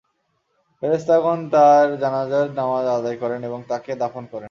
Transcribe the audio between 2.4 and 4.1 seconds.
নামায আদায় করেন এবং তাঁকে